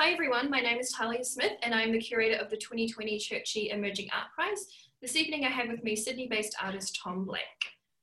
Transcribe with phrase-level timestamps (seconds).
[0.00, 3.70] hi everyone, my name is Talia Smith and I'm the curator of the 2020 Churchie
[3.70, 4.66] Emerging Art Prize.
[5.02, 7.42] This evening I have with me Sydney-based artist Tom Black.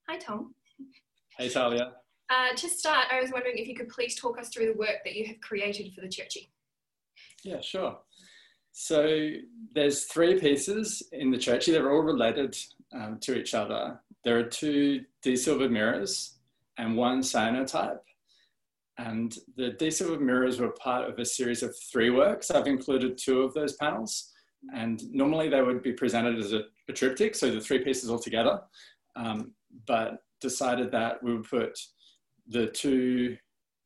[0.07, 0.53] Hi Tom.
[1.39, 1.93] Hey Talia.
[2.29, 4.97] Uh, to start, I was wondering if you could please talk us through the work
[5.05, 6.49] that you have created for the Churchie.
[7.43, 7.97] Yeah, sure.
[8.73, 9.31] So
[9.73, 11.71] there's three pieces in the Churchie.
[11.71, 12.55] They're all related
[12.93, 13.99] um, to each other.
[14.23, 16.35] There are two desilvered mirrors
[16.77, 18.01] and one cyanotype.
[18.97, 22.49] And the desilvered mirrors were part of a series of three works.
[22.49, 24.31] I've included two of those panels.
[24.73, 28.19] And normally they would be presented as a, a triptych, so the three pieces all
[28.19, 28.59] together.
[29.15, 29.53] Um,
[29.85, 31.77] but decided that we would put
[32.47, 33.37] the two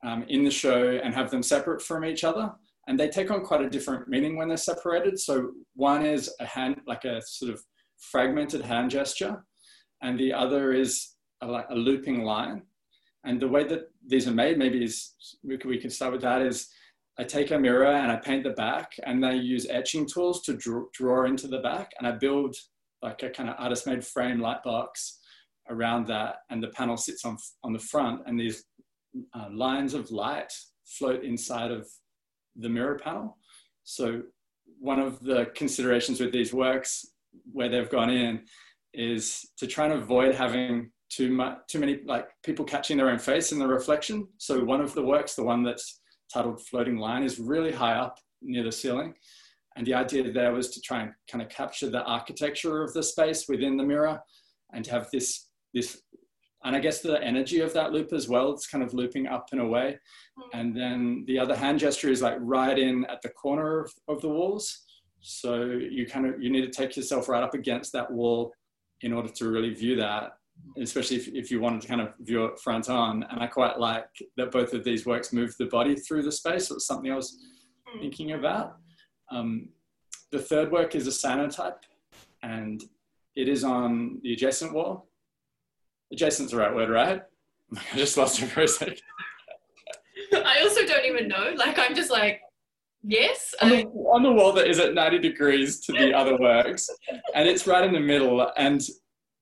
[0.03, 2.51] um, in the show and have them separate from each other.
[2.87, 5.20] And they take on quite a different meaning when they're separated.
[5.20, 7.62] So one is a hand, like a sort of
[7.99, 9.43] fragmented hand gesture,
[10.01, 12.63] and the other is a, a looping line.
[13.23, 16.21] And the way that these are made, maybe is we can, we can start with
[16.21, 16.41] that.
[16.41, 16.70] Is
[17.20, 20.53] I take a mirror and I paint the back, and I use etching tools to
[20.55, 22.55] draw, draw into the back, and I build
[23.01, 25.20] like a kind of artist-made frame light box
[25.70, 28.63] around that, and the panel sits on on the front, and these
[29.34, 30.51] uh, lines of light
[30.85, 31.88] float inside of
[32.55, 33.38] the mirror panel.
[33.84, 34.23] So
[34.79, 37.05] one of the considerations with these works
[37.51, 38.41] where they've gone in
[38.93, 43.20] is to try and avoid having too much, too many like people catching their own
[43.20, 44.27] face in the reflection.
[44.37, 46.01] So one of the works, the one that's
[46.34, 49.13] titled Floating Line, is really high up near the ceiling.
[49.76, 53.04] And the idea there was to try and kind of capture the architecture of the
[53.04, 54.20] space within the mirror
[54.73, 56.01] and to have this, this,
[56.63, 58.51] and I guess the energy of that loop as well.
[58.51, 59.98] It's kind of looping up and away.
[60.39, 60.59] Mm.
[60.59, 64.22] And then the other hand gesture is like right in at the corner of, of
[64.22, 64.85] the walls.
[65.22, 68.53] So you kind of, you need to take yourself right up against that wall
[69.01, 70.31] in order to really view that
[70.78, 73.23] especially if, if you wanted to kind of view it front on.
[73.29, 74.07] And I quite like
[74.38, 76.67] that both of these works move the body through the space.
[76.67, 77.38] So it's something I was
[77.88, 78.00] hmm.
[78.00, 78.78] thinking about.
[79.31, 79.69] Um,
[80.31, 81.84] the third work is a cyanotype,
[82.41, 82.84] and
[83.35, 85.09] it is on the adjacent wall.
[86.13, 87.22] Adjacent's the right word, right?
[87.93, 89.01] I just lost it for a second.
[90.33, 91.53] I also don't even know.
[91.55, 92.41] Like, I'm just like,
[93.03, 93.53] yes.
[93.61, 96.89] On the, on the wall that is at 90 degrees to the other works,
[97.35, 98.49] and it's right in the middle.
[98.57, 98.81] And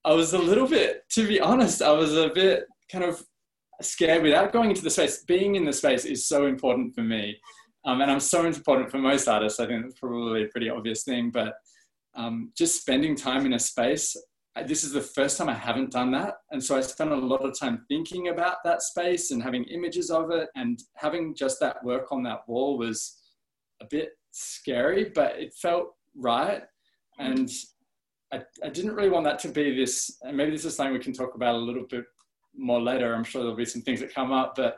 [0.06, 3.22] I was a little bit, to be honest, I was a bit kind of
[3.82, 5.24] scared without going into the space.
[5.24, 7.38] Being in the space is so important for me.
[7.86, 9.60] Um, and I'm so important for most artists.
[9.60, 11.32] I think that's probably a pretty obvious thing.
[11.32, 11.54] But
[12.16, 14.16] um, just spending time in a space,
[14.66, 16.36] this is the first time I haven't done that.
[16.52, 20.10] And so I spent a lot of time thinking about that space and having images
[20.10, 20.50] of it.
[20.56, 23.18] And having just that work on that wall was
[23.82, 26.64] a bit scary, but it felt right.
[27.18, 27.50] And
[28.32, 31.00] I, I didn't really want that to be this, and maybe this is something we
[31.00, 32.06] can talk about a little bit
[32.56, 33.14] more later.
[33.14, 34.78] I'm sure there'll be some things that come up, but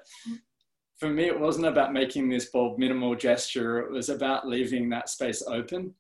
[0.97, 3.79] for me, it wasn't about making this bold minimal gesture.
[3.79, 5.94] It was about leaving that space open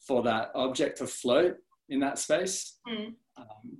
[0.00, 1.56] for that object to float
[1.88, 2.78] in that space.
[2.88, 3.14] Mm.
[3.36, 3.78] Um,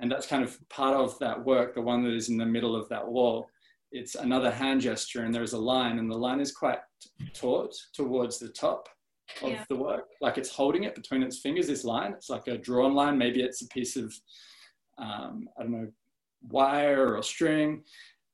[0.00, 2.76] and that's kind of part of that work, the one that is in the middle
[2.76, 3.48] of that wall.
[3.92, 6.78] It's another hand gesture, and there's a line, and the line is quite
[7.34, 8.88] taut towards the top
[9.42, 9.64] of yeah.
[9.68, 10.04] the work.
[10.20, 12.12] Like it's holding it between its fingers, this line.
[12.12, 13.18] It's like a drawn line.
[13.18, 14.14] Maybe it's a piece of,
[14.98, 15.88] um, I don't know,
[16.48, 17.82] wire or string.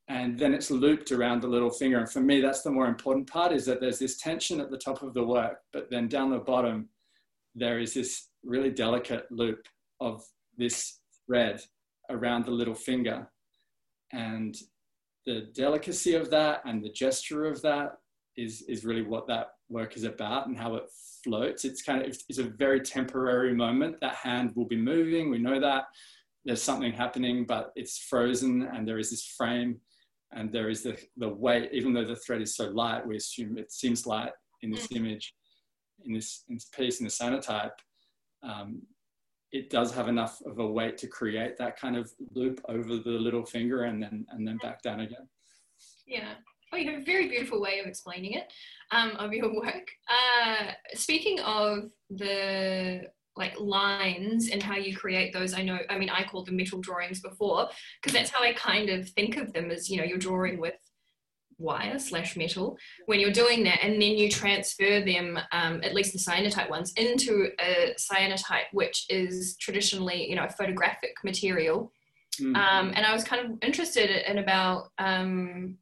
[0.08, 1.98] And then it's looped around the little finger.
[1.98, 4.76] And for me, that's the more important part is that there's this tension at the
[4.76, 6.88] top of the work, but then down the bottom,
[7.54, 9.66] there is this really delicate loop
[10.00, 10.24] of
[10.58, 11.60] this thread
[12.10, 13.30] around the little finger.
[14.12, 14.56] And
[15.26, 17.99] the delicacy of that and the gesture of that
[18.40, 20.84] is, is really what that work is about and how it
[21.22, 21.64] floats.
[21.64, 23.96] It's kind of it's a very temporary moment.
[24.00, 25.30] That hand will be moving.
[25.30, 25.84] We know that
[26.44, 29.80] there's something happening, but it's frozen, and there is this frame,
[30.32, 31.70] and there is the the weight.
[31.72, 35.34] Even though the thread is so light, we assume it seems light in this image,
[36.04, 37.70] in this, in this piece in the cyanotype.
[38.42, 38.82] Um,
[39.52, 43.10] it does have enough of a weight to create that kind of loop over the
[43.10, 45.28] little finger and then and then back down again.
[46.06, 46.34] Yeah.
[46.72, 48.52] Oh, you have a very beautiful way of explaining it
[48.92, 49.88] um, of your work.
[50.08, 53.02] Uh, speaking of the
[53.36, 56.80] like lines and how you create those, I know, I mean, I called them metal
[56.80, 57.68] drawings before
[58.00, 60.74] because that's how I kind of think of them as, you know, you're drawing with
[61.60, 62.76] wire slash metal
[63.06, 66.92] when you're doing that and then you transfer them um, at least the cyanotype ones
[66.96, 71.92] into a cyanotype which is traditionally you know a photographic material
[72.40, 72.56] mm-hmm.
[72.56, 75.76] um, and i was kind of interested in about um,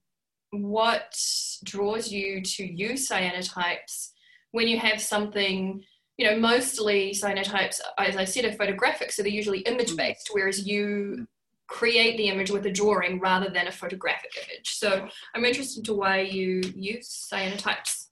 [0.50, 1.16] what
[1.64, 4.10] draws you to use cyanotypes
[4.52, 5.82] when you have something
[6.16, 9.72] you know mostly cyanotypes as i said are photographic so they're usually mm.
[9.72, 11.26] image based whereas you
[11.66, 15.92] create the image with a drawing rather than a photographic image so i'm interested to
[15.92, 18.08] why you use cyanotypes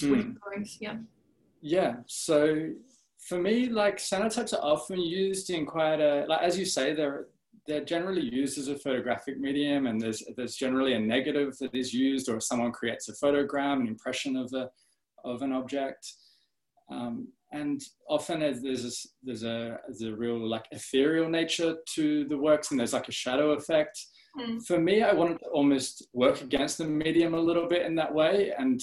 [0.00, 0.10] hmm.
[0.10, 0.78] with drawings.
[0.80, 0.96] Yeah.
[1.60, 1.96] Yeah.
[2.06, 2.70] So
[3.18, 7.26] for me, like cyanotypes are often used in quite a like as you say, they're
[7.66, 11.94] they're generally used as a photographic medium, and there's there's generally a negative that is
[11.94, 14.70] used, or someone creates a photogram, an impression of the
[15.24, 16.12] of an object.
[16.90, 18.90] Um, and often there's a,
[19.22, 23.12] there's a there's a real like ethereal nature to the works, and there's like a
[23.12, 23.98] shadow effect.
[24.38, 24.66] Mm.
[24.66, 28.12] For me, I wanted to almost work against the medium a little bit in that
[28.12, 28.80] way, and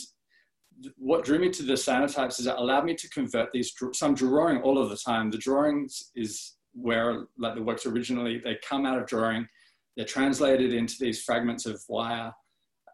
[0.98, 3.74] what drew me to the cyanotypes is it allowed me to convert these.
[3.94, 5.30] So I'm drawing all of the time.
[5.30, 9.48] The drawings is where like the works originally they come out of drawing.
[9.96, 12.32] They're translated into these fragments of wire,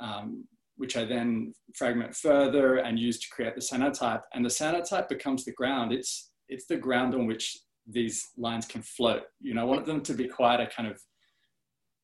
[0.02, 0.46] um,
[0.78, 4.22] which I then fragment further and use to create the cyanotype.
[4.34, 5.94] And the cyanotype becomes the ground.
[5.94, 9.24] It's it's the ground on which these lines can float.
[9.42, 11.00] You know, I want them to be quite a kind of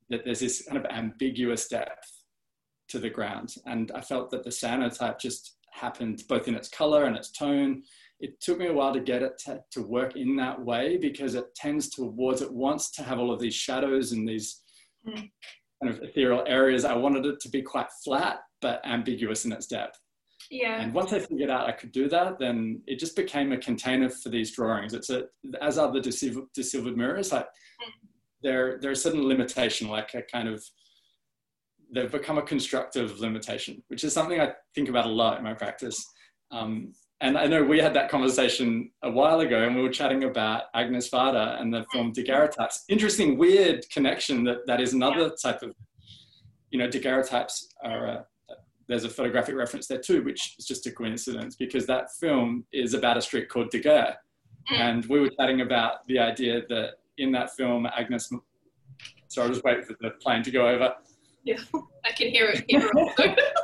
[0.10, 2.24] that there's this kind of ambiguous depth
[2.90, 3.56] to the ground.
[3.66, 7.84] And I felt that the cyanotype just happened both in its color and its tone.
[8.19, 11.36] It took me a while to get it to, to work in that way because
[11.36, 14.62] it tends towards, it wants to have all of these shadows and these
[15.06, 15.15] mm.
[15.15, 16.86] kind of ethereal areas.
[16.86, 20.00] I wanted it to be quite flat, but ambiguous in its depth.
[20.50, 20.80] Yeah.
[20.81, 24.10] And once I figured out I could do that, then it just became a container
[24.10, 24.94] for these drawings.
[24.94, 25.25] It's a,
[25.62, 28.07] as are the desilvered mirrors, like mm.
[28.42, 30.63] there, there's a certain limitation, like a kind of,
[31.94, 35.54] they've become a constructive limitation, which is something I think about a lot in my
[35.54, 36.06] practice.
[36.51, 36.94] Um,
[37.24, 40.64] and I know we had that conversation a while ago, and we were chatting about
[40.75, 42.84] Agnes Varda and the film Daguerreotypes.
[42.90, 45.30] Interesting, weird connection that that is another yeah.
[45.42, 45.74] type of,
[46.70, 48.06] you know, daguerreotypes are.
[48.08, 48.25] A,
[48.90, 52.94] there's a photographic reference there too, which is just a coincidence because that film is
[52.94, 54.18] about a street called Daguerre,
[54.70, 54.78] mm.
[54.78, 58.30] and we were chatting about the idea that in that film, Agnes.
[59.30, 60.94] Sorry, I'll just wait for the plane to go over.
[61.46, 61.56] Yeah,
[62.06, 63.34] I can hear it here also.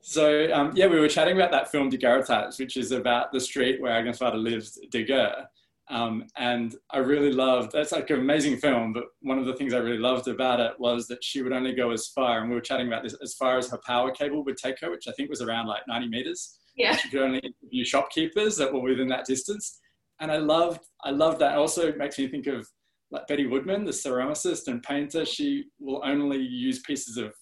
[0.00, 3.80] so um, yeah, we were chatting about that film Daguerreotypes, which is about the street
[3.80, 5.48] where Agnes Varda lives, Daguerre.
[5.90, 9.74] Um, and I really loved, that's like an amazing film, but one of the things
[9.74, 12.54] I really loved about it was that she would only go as far, and we
[12.54, 15.12] were chatting about this, as far as her power cable would take her, which I
[15.12, 16.58] think was around like 90 meters.
[16.74, 16.96] Yeah.
[16.96, 19.80] She could only interview shopkeepers that were within that distance.
[20.20, 21.56] And I loved, I loved that.
[21.56, 22.66] Also makes me think of
[23.10, 27.32] like Betty Woodman, the ceramicist and painter, she will only use pieces of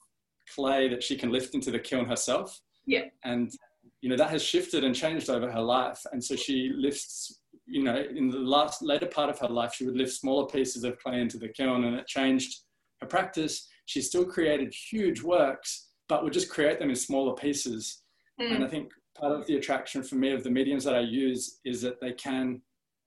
[0.54, 2.60] clay that she can lift into the kiln herself.
[2.86, 3.04] Yeah.
[3.24, 3.50] And,
[4.00, 6.00] you know, that has shifted and changed over her life.
[6.12, 9.84] And so she lifts, you know, in the last later part of her life, she
[9.84, 12.62] would lift smaller pieces of clay into the kiln and it changed
[13.00, 13.68] her practice.
[13.86, 18.02] She still created huge works, but would just create them in smaller pieces.
[18.40, 18.56] Mm.
[18.56, 21.60] And I think part of the attraction for me of the mediums that I use
[21.64, 22.62] is that they can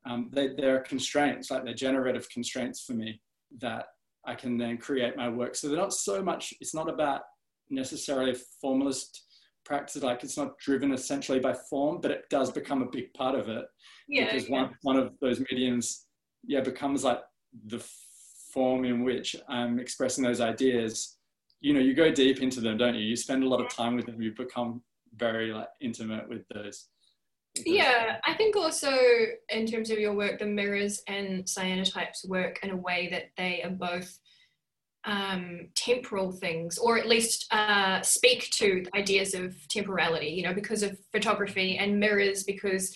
[0.07, 3.19] um, they, there are constraints, like they're generative constraints for me
[3.59, 3.87] that
[4.25, 5.55] I can then create my work.
[5.55, 7.21] So they're not so much, it's not about
[7.69, 9.23] necessarily formalist
[9.63, 13.35] practice, like it's not driven essentially by form, but it does become a big part
[13.35, 13.65] of it.
[14.07, 14.61] Yeah, because yeah.
[14.61, 16.05] one, one of those mediums,
[16.45, 17.19] yeah, becomes like
[17.67, 17.83] the
[18.53, 21.17] form in which I'm expressing those ideas.
[21.61, 23.01] You know, you go deep into them, don't you?
[23.01, 24.81] You spend a lot of time with them, you become
[25.17, 26.89] very like intimate with those
[27.65, 28.91] yeah i think also
[29.49, 33.61] in terms of your work the mirrors and cyanotypes work in a way that they
[33.63, 34.19] are both
[35.05, 40.83] um, temporal things or at least uh, speak to ideas of temporality you know because
[40.83, 42.95] of photography and mirrors because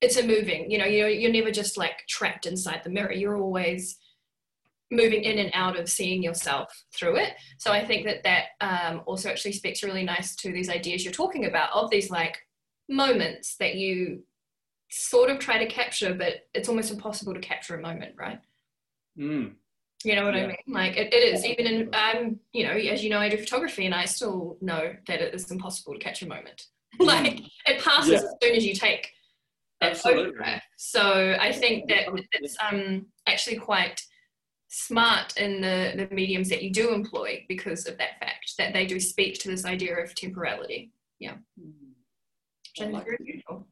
[0.00, 3.36] it's a moving you know you're, you're never just like trapped inside the mirror you're
[3.36, 3.98] always
[4.92, 9.02] moving in and out of seeing yourself through it so i think that that um,
[9.06, 12.38] also actually speaks really nice to these ideas you're talking about of these like
[12.88, 14.22] moments that you
[14.90, 18.40] sort of try to capture, but it's almost impossible to capture a moment, right?
[19.18, 19.54] Mm.
[20.04, 20.44] You know what yeah.
[20.44, 20.56] I mean?
[20.66, 23.86] Like it, it is even in um, you know, as you know, I do photography
[23.86, 26.66] and I still know that it is impossible to catch a moment.
[27.00, 28.16] like it passes yeah.
[28.16, 29.10] as soon as you take
[29.80, 30.24] that Absolutely.
[30.24, 30.62] photograph.
[30.76, 34.00] So I think that it's um actually quite
[34.68, 38.86] smart in the, the mediums that you do employ because of that fact that they
[38.86, 40.92] do speak to this idea of temporality.
[41.18, 41.34] Yeah.
[41.60, 41.90] Mm
[42.78, 43.66] like very beautiful.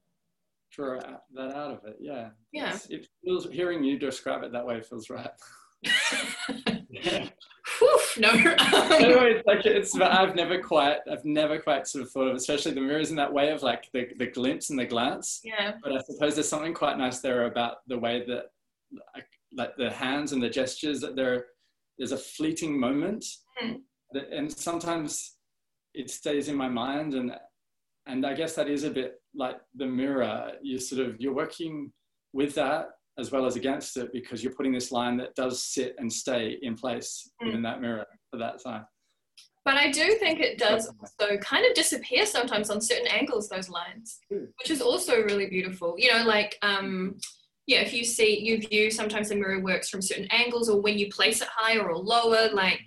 [0.73, 1.01] Draw
[1.35, 2.31] that out of it, yeah.
[2.53, 2.79] Yeah.
[2.89, 5.31] It feels hearing you describe it that way feels right.
[7.83, 8.31] Oof, no.
[8.93, 12.81] anyway, like it's I've never quite I've never quite sort of thought of especially the
[12.81, 15.41] mirrors in that way of like the, the glimpse and the glance.
[15.45, 15.75] Yeah.
[15.83, 18.47] But I suppose there's something quite nice there about the way that
[19.15, 21.47] like, like the hands and the gestures that there
[21.99, 23.25] there's a fleeting moment
[23.63, 23.81] mm.
[24.13, 25.37] that, and sometimes
[25.95, 27.33] it stays in my mind and
[28.07, 30.53] and I guess that is a bit like the mirror.
[30.63, 31.93] You sort of you're working
[32.33, 35.95] with that as well as against it because you're putting this line that does sit
[35.99, 37.47] and stay in place mm.
[37.47, 38.85] within that mirror for that time.
[39.65, 43.69] But I do think it does also kind of disappear sometimes on certain angles, those
[43.69, 45.95] lines, which is also really beautiful.
[45.99, 47.19] You know, like, um,
[47.67, 50.97] yeah, if you see, you view sometimes the mirror works from certain angles, or when
[50.97, 52.81] you place it higher or lower, like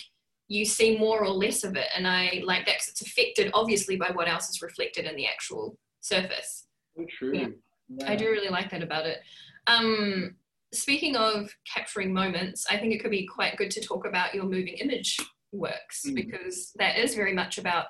[0.47, 1.87] you see more or less of it.
[1.95, 5.27] And I like that because it's affected obviously by what else is reflected in the
[5.27, 6.65] actual surface.
[6.97, 7.37] So true.
[7.37, 7.47] Yeah.
[7.89, 8.11] Yeah.
[8.11, 9.19] I do really like that about it.
[9.67, 10.35] Um,
[10.73, 14.45] speaking of capturing moments, I think it could be quite good to talk about your
[14.45, 15.17] moving image
[15.51, 16.15] works mm.
[16.15, 17.85] because that is very much about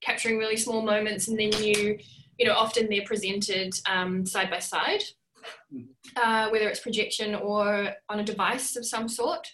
[0.00, 1.98] capturing really small moments and then you
[2.38, 5.02] you know often they're presented um, side by side
[5.74, 5.86] mm.
[6.16, 9.46] uh, whether it's projection or on a device of some sort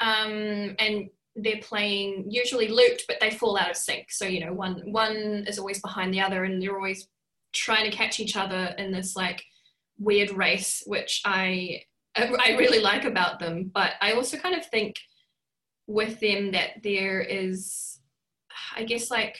[0.00, 4.52] um, and they're playing usually looped but they fall out of sync so you know
[4.52, 7.08] one one is always behind the other and they're always
[7.52, 9.42] trying to catch each other in this like
[9.98, 11.80] weird race which i
[12.16, 14.96] i really like about them but i also kind of think
[15.86, 18.00] with them that there is
[18.76, 19.38] i guess like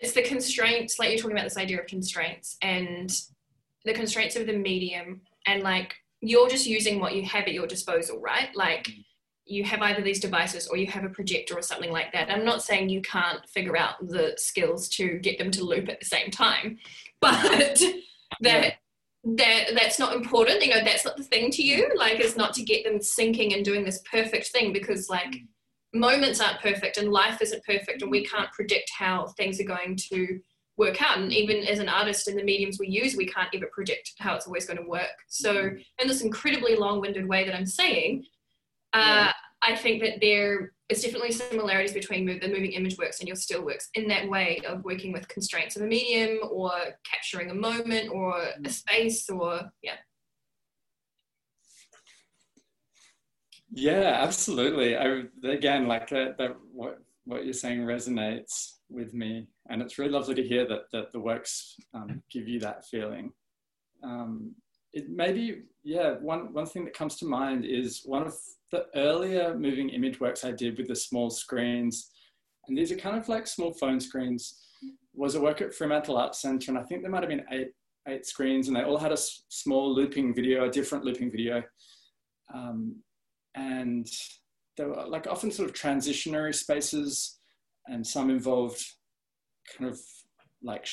[0.00, 3.10] it's the constraints like you're talking about this idea of constraints and
[3.84, 7.66] the constraints of the medium and like you're just using what you have at your
[7.66, 8.48] disposal right?
[8.54, 9.04] Like mm.
[9.44, 12.30] you have either these devices or you have a projector or something like that.
[12.30, 16.00] I'm not saying you can't figure out the skills to get them to loop at
[16.00, 16.78] the same time
[17.20, 17.82] but
[18.40, 18.74] that
[19.24, 22.52] that that's not important you know that's not the thing to you like it's not
[22.52, 25.36] to get them syncing and doing this perfect thing because like
[25.94, 29.96] moments aren't perfect and life isn't perfect and we can't predict how things are going
[29.96, 30.40] to
[30.76, 31.18] work out.
[31.18, 34.34] And even as an artist in the mediums we use we can't ever predict how
[34.34, 35.16] it's always going to work.
[35.28, 35.84] So mm.
[36.00, 38.24] in this incredibly long-winded way that i'm saying
[38.92, 43.36] uh, I think that there is definitely similarities between the moving image works and your
[43.36, 46.70] still works in that way of working with constraints of a medium or
[47.10, 49.96] capturing a moment or a space or yeah.
[53.76, 54.96] Yeah, absolutely.
[54.96, 60.12] I again like that, that what what you're saying resonates with me, and it's really
[60.12, 63.32] lovely to hear that that the works um, give you that feeling.
[64.04, 64.54] Um,
[64.94, 68.34] it maybe yeah one one thing that comes to mind is one of
[68.70, 72.10] the earlier moving image works I did with the small screens,
[72.66, 74.62] and these are kind of like small phone screens,
[75.12, 77.72] was a work at Fremantle Arts Centre, and I think there might have been eight
[78.08, 79.16] eight screens, and they all had a
[79.48, 81.62] small looping video, a different looping video,
[82.54, 82.96] um,
[83.54, 84.06] and
[84.76, 87.38] they were like often sort of transitionary spaces,
[87.86, 88.84] and some involved
[89.76, 89.98] kind of
[90.64, 90.88] like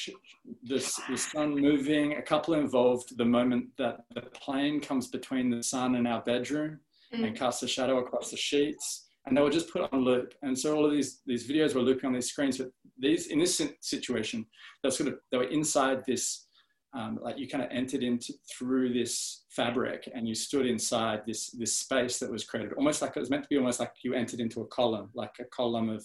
[0.64, 2.14] this the sun moving.
[2.14, 6.80] A couple involved the moment that the plane comes between the sun and our bedroom
[7.14, 7.26] mm.
[7.26, 9.08] and casts a shadow across the sheets.
[9.26, 10.34] And they were just put on loop.
[10.42, 12.58] And so all of these, these videos were looping on these screens.
[12.58, 14.46] But these, in this situation,
[14.82, 16.48] they were sort of, they were inside this,
[16.96, 21.52] um, like you kind of entered into through this fabric and you stood inside this,
[21.52, 24.16] this space that was created, almost like it was meant to be almost like you
[24.16, 26.04] entered into a column, like a column of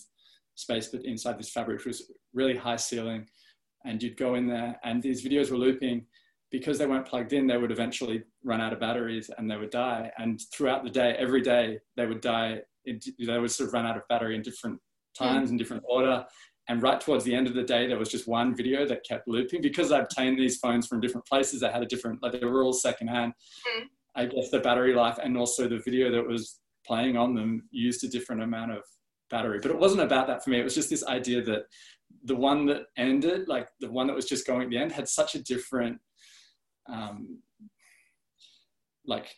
[0.55, 3.27] space, but inside this fabric, which was really high ceiling
[3.85, 6.07] and you'd go in there and these videos were looping.
[6.53, 9.71] Because they weren't plugged in they would eventually run out of batteries and they would
[9.71, 10.11] die.
[10.17, 13.97] And throughout the day every day they would die they would sort of run out
[13.97, 14.81] of battery in different
[15.19, 15.53] times mm.
[15.53, 16.25] in different order.
[16.69, 19.27] And right towards the end of the day there was just one video that kept
[19.27, 19.61] looping.
[19.61, 22.63] Because i obtained these phones from different places they had a different like they were
[22.63, 23.33] all secondhand.
[23.77, 23.83] Mm.
[24.15, 28.05] i guess the battery life and also the video that was playing on them used
[28.05, 28.83] a different amount of
[29.31, 29.59] battery.
[29.61, 30.61] But it wasn't about that for me.
[30.61, 31.65] It was just this idea that
[32.27, 35.09] the one that ended, like the one that was just going at the end, had
[35.09, 35.99] such a different,
[36.89, 37.39] um,
[39.07, 39.29] like,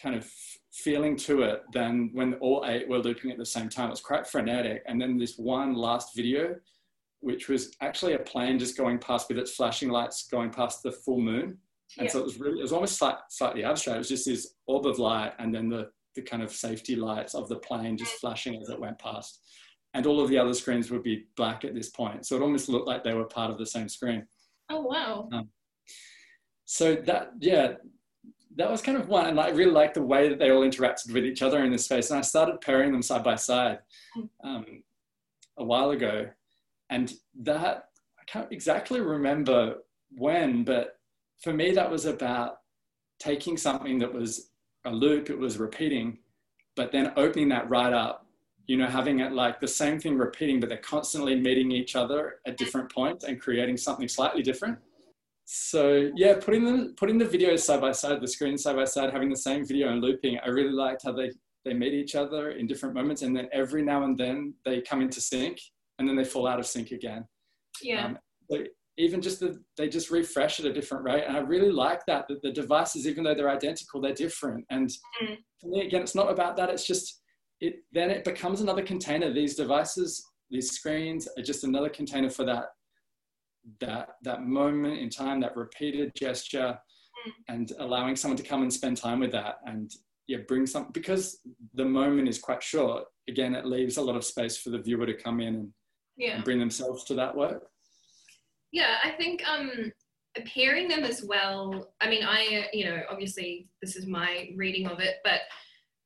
[0.00, 0.30] kind of
[0.72, 3.88] feeling to it than when all eight were looping at the same time.
[3.88, 4.82] It was quite frenetic.
[4.86, 6.56] And then this one last video,
[7.20, 10.92] which was actually a plane just going past with its flashing lights going past the
[10.92, 11.58] full moon.
[11.98, 12.08] And yeah.
[12.08, 13.96] so it was really, it was almost slight, slightly abstract.
[13.96, 17.34] It was just this orb of light and then the, the kind of safety lights
[17.34, 19.40] of the plane just flashing as it went past
[19.94, 22.24] and all of the other screens would be black at this point.
[22.26, 24.26] So it almost looked like they were part of the same screen.
[24.68, 25.28] Oh, wow.
[25.32, 25.48] Um,
[26.64, 27.72] so that, yeah,
[28.56, 29.26] that was kind of one.
[29.26, 31.86] And I really liked the way that they all interacted with each other in this
[31.86, 32.10] space.
[32.10, 33.80] And I started pairing them side by side
[34.44, 34.82] um,
[35.58, 36.28] a while ago.
[36.88, 39.76] And that, I can't exactly remember
[40.12, 40.98] when, but
[41.42, 42.58] for me, that was about
[43.18, 44.50] taking something that was
[44.84, 46.18] a loop, it was repeating,
[46.76, 48.26] but then opening that right up
[48.66, 52.36] you know, having it like the same thing repeating, but they're constantly meeting each other
[52.46, 54.78] at different points and creating something slightly different.
[55.44, 59.12] So yeah, putting the putting the videos side by side, the screens side by side,
[59.12, 61.32] having the same video and looping, I really liked how they
[61.64, 65.02] they meet each other in different moments, and then every now and then they come
[65.02, 65.58] into sync,
[65.98, 67.24] and then they fall out of sync again.
[67.82, 68.14] Yeah.
[68.50, 72.04] Um, even just the, they just refresh at a different rate, and I really like
[72.06, 74.64] that that the devices, even though they're identical, they're different.
[74.70, 74.88] And
[75.22, 75.36] mm.
[75.60, 76.70] for me, again, it's not about that.
[76.70, 77.19] It's just
[77.60, 79.32] it then it becomes another container.
[79.32, 82.66] These devices, these screens are just another container for that
[83.80, 86.78] that that moment in time, that repeated gesture,
[87.26, 87.32] mm.
[87.48, 89.90] and allowing someone to come and spend time with that and
[90.26, 91.40] yeah, bring some because
[91.74, 93.04] the moment is quite short.
[93.28, 95.68] Again, it leaves a lot of space for the viewer to come in and,
[96.16, 96.36] yeah.
[96.36, 97.68] and bring themselves to that work.
[98.72, 99.92] Yeah, I think um,
[100.46, 101.92] pairing them as well.
[102.00, 105.40] I mean, I you know obviously this is my reading of it, but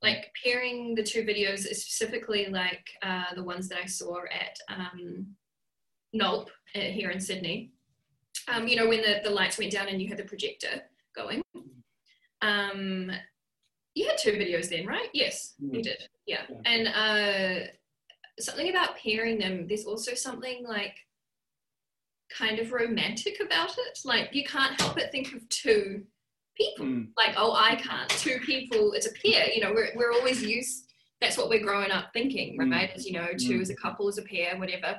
[0.04, 5.26] like pairing the two videos, specifically like uh, the ones that I saw at um,
[6.14, 7.72] Knulp uh, here in Sydney.
[8.48, 10.82] Um, you know, when the, the lights went down and you had the projector
[11.16, 11.42] going.
[12.42, 13.10] Um,
[13.94, 15.08] you had two videos then, right?
[15.14, 16.02] Yes, you did.
[16.26, 16.42] Yeah.
[16.48, 16.56] yeah.
[16.66, 17.66] And uh,
[18.38, 20.96] something about pairing them, there's also something like
[22.30, 24.00] kind of romantic about it.
[24.04, 26.04] Like you can't help but think of two
[26.56, 26.86] people.
[26.86, 27.08] Mm.
[27.16, 28.08] Like, oh, I can't.
[28.10, 29.48] Two people, it's a pair.
[29.52, 32.70] You know, we're, we're always used, that's what we're growing up thinking, hmm.
[32.70, 32.90] right?
[32.90, 32.94] Mm.
[32.94, 33.62] As you know, two mm.
[33.62, 34.98] as a couple, as a pair, whatever.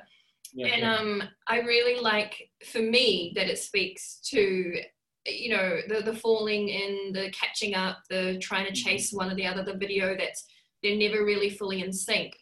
[0.52, 0.94] Yeah, and yeah.
[0.94, 4.80] um, I really like, for me, that it speaks to
[5.26, 8.88] you know the the falling in the catching up the trying to mm-hmm.
[8.88, 10.46] chase one or the other the video that's
[10.82, 12.36] they're never really fully in sync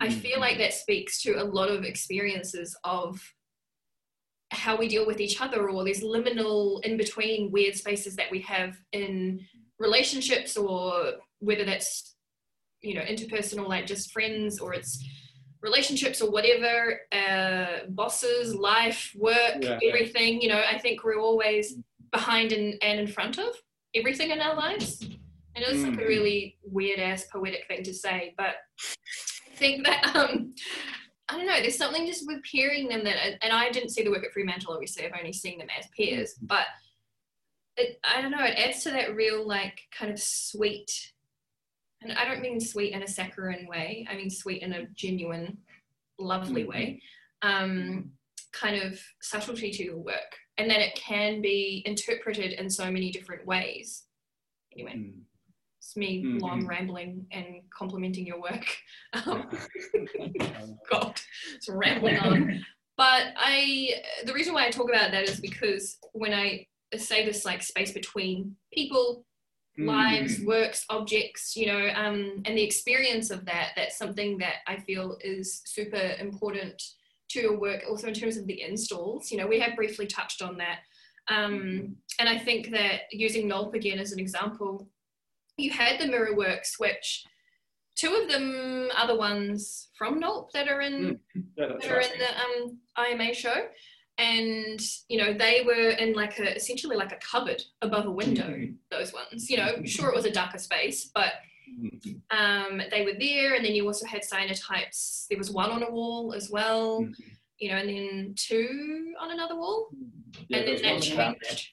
[0.00, 0.40] i feel mm-hmm.
[0.40, 3.20] like that speaks to a lot of experiences of
[4.50, 8.40] how we deal with each other or these liminal in between weird spaces that we
[8.40, 9.40] have in
[9.78, 12.14] relationships or whether that's
[12.80, 15.04] you know interpersonal like just friends or it's
[15.62, 19.78] relationships or whatever uh, bosses life work yeah.
[19.84, 21.74] everything you know i think we're always
[22.12, 23.48] behind and, and in front of
[23.94, 26.08] everything in our lives and it was like a mm.
[26.08, 28.56] really weird ass poetic thing to say but
[29.50, 30.54] i think that um
[31.28, 31.60] I don't know.
[31.60, 34.72] There's something just with pairing them that, and I didn't see the work at Fremantle.
[34.72, 36.34] Obviously, I've only seen them as pairs.
[36.34, 36.46] Mm-hmm.
[36.46, 36.66] But
[37.76, 38.44] it, I don't know.
[38.44, 40.90] It adds to that real like kind of sweet,
[42.02, 44.06] and I don't mean sweet in a saccharine way.
[44.10, 45.58] I mean sweet in a genuine,
[46.18, 46.70] lovely mm-hmm.
[46.70, 47.02] way.
[47.42, 48.12] Um,
[48.52, 53.10] kind of subtlety to your work, and that it can be interpreted in so many
[53.10, 54.04] different ways.
[54.72, 54.94] Anyway.
[54.94, 55.25] Mm
[55.86, 56.38] it's me mm-hmm.
[56.38, 58.66] long rambling and complimenting your work.
[59.12, 59.48] Um,
[60.90, 61.20] God,
[61.54, 62.64] it's rambling on.
[62.96, 63.90] But I,
[64.24, 67.92] the reason why I talk about that is because when I say this like space
[67.92, 69.24] between people,
[69.78, 69.86] mm.
[69.86, 74.78] lives, works, objects, you know, um, and the experience of that, that's something that I
[74.78, 76.82] feel is super important
[77.30, 77.82] to your work.
[77.88, 80.78] Also in terms of the installs, you know, we have briefly touched on that.
[81.28, 81.92] Um, mm-hmm.
[82.18, 84.88] and I think that using Knulp again as an example,
[85.56, 87.24] you had the mirror works which
[87.96, 91.96] two of them are the ones from Knulp that are in mm, yeah, that are
[91.96, 92.12] right.
[92.12, 93.66] in the um, IMA show,
[94.18, 98.44] and you know they were in like a essentially like a cupboard above a window.
[98.44, 98.74] Mm-hmm.
[98.90, 99.84] Those ones, you know, mm-hmm.
[99.84, 101.32] sure it was a darker space, but
[101.68, 102.36] mm-hmm.
[102.36, 103.54] um, they were there.
[103.54, 105.26] And then you also had cyanotypes.
[105.28, 107.12] There was one on a wall as well, mm-hmm.
[107.58, 109.88] you know, and then two on another wall,
[110.48, 111.72] yeah, and then that changed.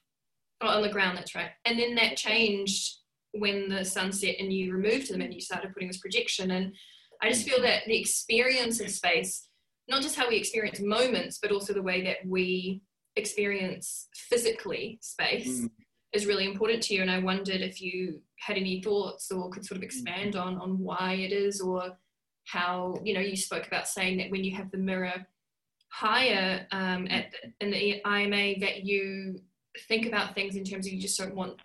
[0.62, 1.50] Oh, on the ground, that's right.
[1.66, 3.00] And then that changed
[3.34, 6.52] when the sun set and you removed them and you started putting this projection.
[6.52, 6.74] And
[7.22, 9.48] I just feel that the experience of space,
[9.88, 12.82] not just how we experience moments, but also the way that we
[13.16, 15.70] experience physically space mm.
[16.14, 17.02] is really important to you.
[17.02, 20.80] And I wondered if you had any thoughts or could sort of expand on on
[20.80, 21.98] why it is or
[22.46, 25.26] how, you know, you spoke about saying that when you have the mirror
[25.90, 29.40] higher um, at in the IMA that you
[29.88, 31.60] think about things in terms of you just don't want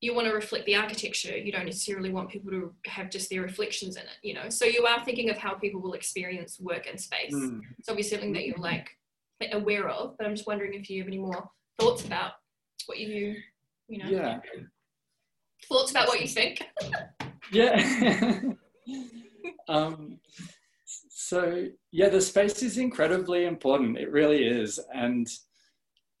[0.00, 3.42] you want to reflect the architecture you don't necessarily want people to have just their
[3.42, 4.48] reflections in it you know?
[4.48, 7.34] So you are thinking of how people will experience work and space.
[7.34, 7.60] Mm.
[7.78, 8.90] it's obviously something that you're like
[9.52, 12.32] aware of but i'm just wondering if you have any more thoughts about
[12.86, 13.36] what you
[13.90, 14.08] you know?
[14.08, 14.38] Yeah.
[15.68, 16.62] Thoughts about what you think?
[17.52, 18.40] Yeah.
[19.68, 20.18] Um
[21.10, 23.98] so yeah the space is incredibly important.
[23.98, 24.80] It really is.
[24.92, 25.28] And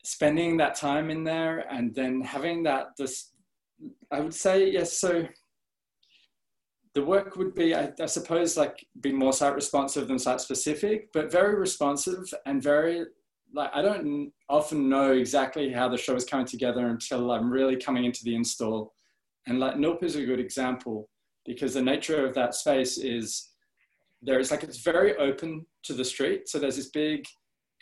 [0.04, 3.29] spending that time in there and then having that this
[4.10, 4.98] I would say yes.
[4.98, 5.26] So
[6.94, 11.12] the work would be, I, I, suppose, like be more site responsive than site specific,
[11.12, 13.04] but very responsive and very
[13.52, 17.76] like I don't often know exactly how the show is coming together until I'm really
[17.76, 18.94] coming into the install.
[19.46, 21.08] And like Knulp is a good example
[21.46, 23.50] because the nature of that space is
[24.22, 26.48] there is like it's very open to the street.
[26.48, 27.26] So there's this big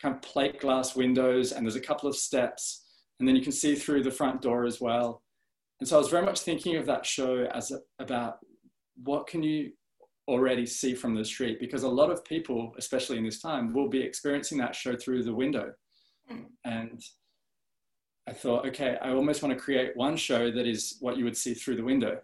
[0.01, 2.85] kind of plate glass windows and there's a couple of steps
[3.19, 5.21] and then you can see through the front door as well
[5.79, 8.39] and so I was very much thinking of that show as a, about
[9.03, 9.71] what can you
[10.27, 13.89] already see from the street because a lot of people, especially in this time, will
[13.89, 15.73] be experiencing that show through the window.
[16.31, 16.45] Mm.
[16.65, 17.01] And
[18.27, 21.37] I thought, okay, I almost want to create one show that is what you would
[21.37, 22.19] see through the window.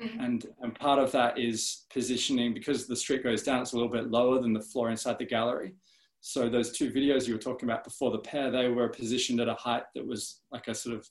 [0.00, 0.20] Mm-hmm.
[0.20, 3.90] And, and part of that is positioning because the street goes down, it's a little
[3.90, 5.74] bit lower than the floor inside the gallery.
[6.20, 9.48] So those two videos you were talking about before the pair, they were positioned at
[9.48, 11.08] a height that was like a sort of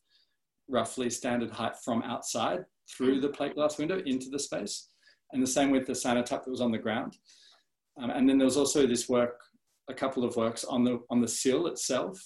[0.67, 4.89] roughly standard height from outside through the plate glass window into the space.
[5.33, 7.17] And the same with the cyanotype that was on the ground.
[8.01, 9.39] Um, and then there was also this work,
[9.89, 12.19] a couple of works on the, on the sill itself.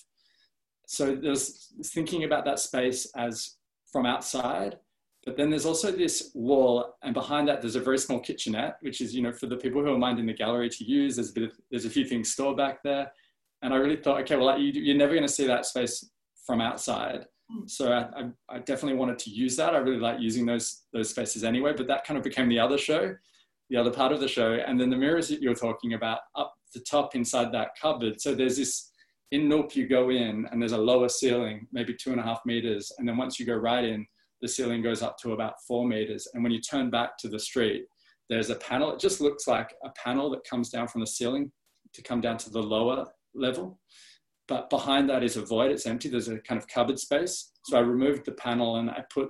[0.87, 3.55] So there's thinking about that space as
[3.91, 4.77] from outside
[5.25, 9.01] but then there's also this wall, and behind that there's a very small kitchenette, which
[9.01, 11.15] is you know for the people who are minding the gallery to use.
[11.15, 13.11] There's a bit of, there's a few things stored back there,
[13.61, 16.09] and I really thought, okay, well like, you, are never going to see that space
[16.45, 17.25] from outside.
[17.67, 19.73] So I, I, I, definitely wanted to use that.
[19.73, 21.73] I really like using those those spaces anyway.
[21.75, 23.15] But that kind of became the other show,
[23.69, 26.53] the other part of the show, and then the mirrors that you're talking about up
[26.73, 28.21] the top inside that cupboard.
[28.21, 28.91] So there's this
[29.31, 32.41] in Knulp you go in, and there's a lower ceiling, maybe two and a half
[32.45, 34.05] meters, and then once you go right in
[34.41, 36.27] the ceiling goes up to about four meters.
[36.33, 37.85] And when you turn back to the street,
[38.29, 38.93] there's a panel.
[38.93, 41.51] It just looks like a panel that comes down from the ceiling
[41.93, 43.79] to come down to the lower level.
[44.51, 46.09] But behind that is a void, it's empty.
[46.09, 47.53] There's a kind of cupboard space.
[47.63, 49.29] So I removed the panel and I put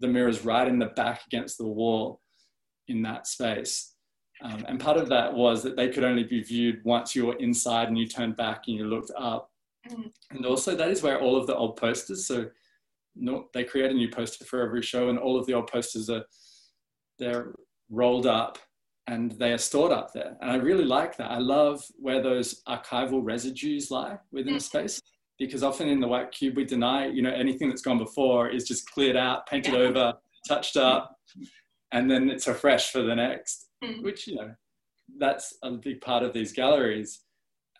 [0.00, 2.20] the mirrors right in the back against the wall
[2.88, 3.94] in that space.
[4.42, 7.36] Um, and part of that was that they could only be viewed once you were
[7.36, 9.48] inside and you turned back and you looked up.
[9.88, 10.10] Mm.
[10.32, 12.50] And also, that is where all of the old posters, so
[13.14, 16.10] no, they create a new poster for every show, and all of the old posters
[16.10, 16.24] are
[17.20, 17.54] they're
[17.90, 18.58] rolled up
[19.06, 20.36] and they are stored up there.
[20.40, 21.30] And I really like that.
[21.30, 25.00] I love where those archival residues lie within a space
[25.38, 28.66] because often in the white cube we deny, you know, anything that's gone before is
[28.66, 30.14] just cleared out, painted over,
[30.46, 31.16] touched up,
[31.92, 33.68] and then it's a fresh for the next.
[33.82, 34.02] Mm.
[34.02, 34.54] Which you know,
[35.18, 37.22] that's a big part of these galleries.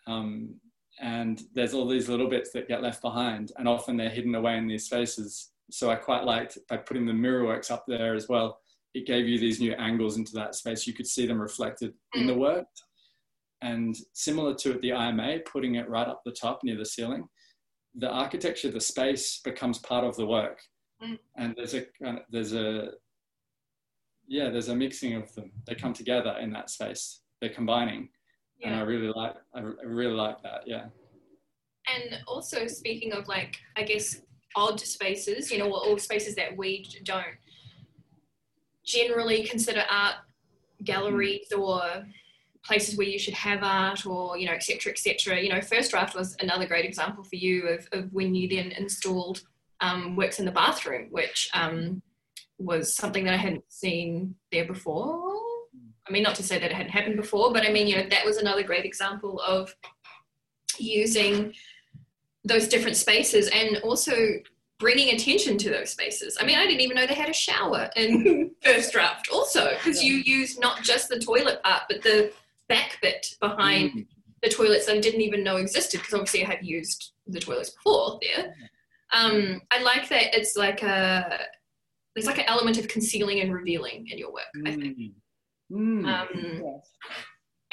[0.07, 0.59] Um,
[0.99, 4.57] and there's all these little bits that get left behind and often they're hidden away
[4.57, 8.29] in these spaces so i quite liked by putting the mirror works up there as
[8.29, 8.59] well
[8.93, 12.27] it gave you these new angles into that space you could see them reflected in
[12.27, 12.39] the mm.
[12.39, 12.67] work
[13.61, 17.27] and similar to the ima putting it right up the top near the ceiling
[17.95, 20.59] the architecture the space becomes part of the work
[21.03, 21.17] mm.
[21.37, 21.85] and there's a
[22.29, 22.91] there's a
[24.27, 28.09] yeah there's a mixing of them they come together in that space they're combining
[28.63, 28.69] yeah.
[28.69, 30.61] and I really like I really like that.
[30.65, 30.85] Yeah.
[31.93, 34.21] And also speaking of like I guess
[34.55, 37.25] odd spaces, you know, or, spaces that we don't
[38.85, 40.15] generally consider art
[40.83, 41.59] galleries mm.
[41.59, 42.05] or
[42.65, 46.15] places where you should have art or you know etc etc you know first draft
[46.15, 49.41] was another great example for you of, of when you then installed
[49.81, 52.01] um, works in the bathroom which um,
[52.57, 55.33] was something that i hadn't seen there before
[56.07, 58.07] I mean, not to say that it hadn't happened before, but I mean, you know,
[58.09, 59.73] that was another great example of
[60.77, 61.53] using
[62.43, 64.13] those different spaces and also
[64.83, 66.37] bringing attention to those spaces.
[66.39, 70.03] I mean, I didn't even know they had a shower in first draft, also, because
[70.03, 72.31] you use not just the toilet part, but the
[72.69, 74.07] back bit behind mm.
[74.43, 77.71] the toilets that I didn't even know existed, because obviously I had used the toilets
[77.71, 78.53] before there.
[79.13, 81.39] Um, I like that it's like a
[82.15, 84.43] there's like an element of concealing and revealing in your work.
[84.55, 84.67] Mm.
[84.67, 84.97] I think.
[84.97, 85.13] Mm.
[85.71, 86.89] Mm, um, yes.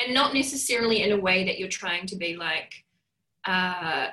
[0.02, 2.72] And not necessarily in a way that you're trying to be like,
[3.46, 4.08] uh,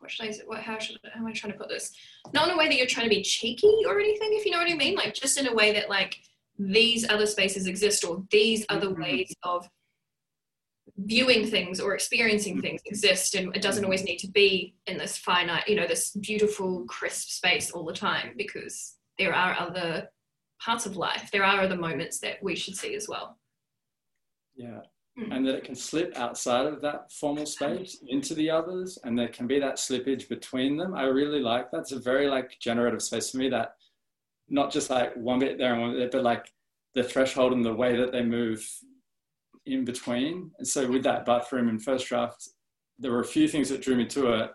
[0.00, 0.42] what should I say?
[0.46, 1.92] What, how should how am I trying to put this?
[2.32, 4.58] Not in a way that you're trying to be cheeky or anything, if you know
[4.58, 4.96] what I mean.
[4.96, 6.16] Like just in a way that like
[6.58, 9.02] these other spaces exist or these other mm-hmm.
[9.02, 9.68] ways of
[10.96, 12.62] viewing things or experiencing mm-hmm.
[12.62, 16.10] things exist and it doesn't always need to be in this finite you know this
[16.16, 20.08] beautiful crisp space all the time because there are other
[20.60, 21.30] parts of life.
[21.32, 23.38] There are other moments that we should see as well.
[24.54, 24.80] Yeah.
[25.18, 25.36] Mm.
[25.36, 29.28] And that it can slip outside of that formal space into the others, and there
[29.28, 30.94] can be that slippage between them.
[30.94, 31.80] I really like that.
[31.80, 33.48] It's a very like generative space for me.
[33.48, 33.74] That
[34.48, 36.52] not just like one bit there and one bit there, but like
[36.94, 38.66] the threshold and the way that they move
[39.66, 40.50] in between.
[40.58, 42.48] And so with that bathroom in first draft,
[42.98, 44.50] there were a few things that drew me to it.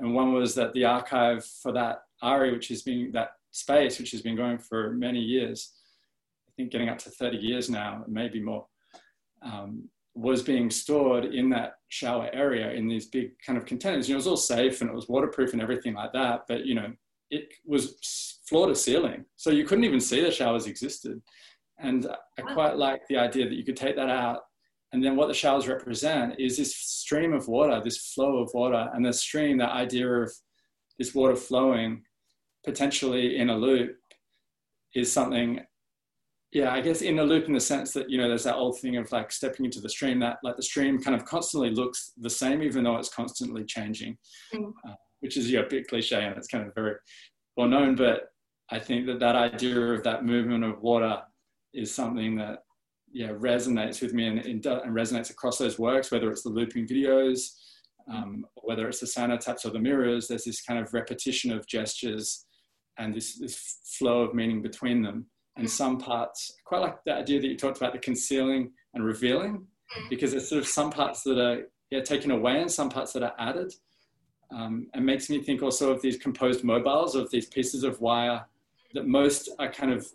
[0.00, 4.10] And one was that the archive for that ARI, which has been that space, which
[4.12, 5.72] has been going for many years,
[6.48, 8.66] I think getting up to 30 years now, maybe more,
[9.42, 14.08] um, was being stored in that shower area in these big kind of containers.
[14.08, 16.66] You know, it was all safe and it was waterproof and everything like that, but
[16.66, 16.92] you know,
[17.30, 19.24] it was floor to ceiling.
[19.36, 21.22] So you couldn't even see the showers existed.
[21.78, 22.06] And
[22.38, 24.40] I quite like the idea that you could take that out
[24.92, 28.90] and then what the showers represent is this stream of water, this flow of water,
[28.92, 30.32] and the stream, that idea of
[30.98, 32.02] this water flowing
[32.64, 33.96] potentially in a loop
[34.94, 35.60] is something
[36.52, 38.78] yeah i guess in a loop in the sense that you know there's that old
[38.80, 42.12] thing of like stepping into the stream that like the stream kind of constantly looks
[42.18, 44.16] the same even though it's constantly changing
[44.54, 44.72] mm.
[44.88, 46.94] uh, which is yeah, a bit cliche and it's kind of very
[47.56, 48.30] well known but
[48.70, 51.20] I think that that idea of that movement of water
[51.74, 52.60] is something that
[53.12, 57.50] yeah resonates with me and, and resonates across those works, whether it's the looping videos,
[58.10, 60.28] um, whether it's the cyanotypes or the mirrors.
[60.28, 62.46] There's this kind of repetition of gestures
[62.98, 65.26] and this, this flow of meaning between them.
[65.56, 69.66] And some parts, quite like the idea that you talked about the concealing and revealing,
[70.08, 73.22] because there's sort of some parts that are yeah, taken away and some parts that
[73.22, 73.72] are added.
[74.52, 78.44] Um, and makes me think also of these composed mobiles, of these pieces of wire
[78.94, 80.06] that most are kind of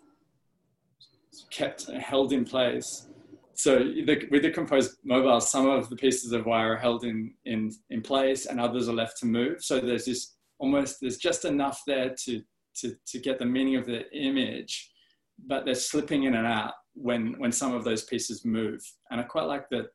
[1.50, 3.08] kept held in place.
[3.54, 7.32] So the, with the composed mobile, some of the pieces of wire are held in,
[7.46, 9.64] in, in place and others are left to move.
[9.64, 12.42] So there's this almost, there's just enough there to,
[12.76, 14.90] to, to get the meaning of the image,
[15.46, 18.80] but they're slipping in and out when, when some of those pieces move.
[19.10, 19.86] And I quite like that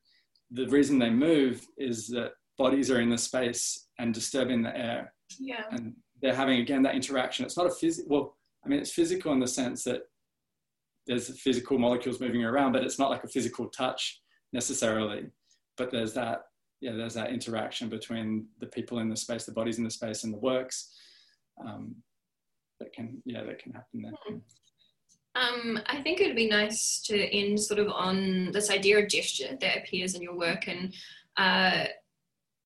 [0.52, 5.14] the reason they move is that bodies are in the space and disturbing the air.
[5.40, 5.64] Yeah.
[5.72, 7.46] And they're having, again, that interaction.
[7.46, 10.02] It's not a physical, well, I mean, it's physical in the sense that
[11.08, 14.22] there's physical molecules moving around, but it's not like a physical touch
[14.54, 15.26] necessarily.
[15.78, 16.44] But there's that,
[16.82, 20.24] yeah, there's that interaction between the people in the space, the bodies in the space,
[20.24, 20.94] and the works
[21.66, 21.96] um,
[22.80, 24.40] that can, yeah, that can happen there.
[25.34, 29.08] Um, I think it would be nice to end sort of on this idea of
[29.08, 30.94] gesture that appears in your work and
[31.38, 31.86] uh,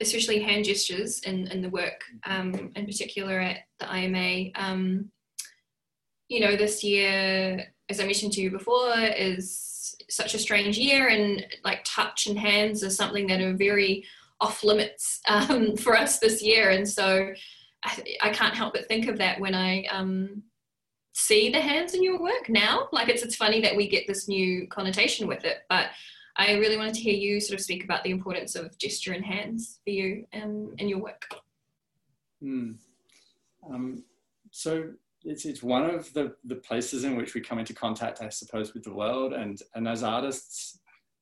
[0.02, 4.50] especially hand gestures in, in the work, um, in particular at the IMA.
[4.56, 5.12] Um,
[6.28, 11.10] you know, this year, as I mentioned to you before, is such a strange year,
[11.10, 14.06] and like touch and hands are something that are very
[14.42, 16.72] off limits um, for us this year.
[16.72, 17.32] And so
[17.84, 20.44] I, I, can't help but think of that when I um,
[21.16, 22.90] see the hands in your work now.
[22.92, 25.88] Like it's it's funny that we get this new connotation with it, but
[26.38, 29.24] I really wanted to hear you sort of speak about the importance of gesture and
[29.24, 31.26] hands for you um, in your work.
[32.44, 32.76] Mm.
[33.70, 34.04] Um,
[34.52, 34.90] so
[35.24, 38.74] it's, it's one of the, the places in which we come into contact, I suppose,
[38.74, 39.32] with the world.
[39.32, 40.80] And, and as artists,